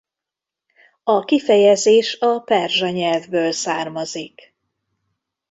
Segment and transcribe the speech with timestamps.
[1.03, 4.53] A kifejezés a perzsa nyelvből származik.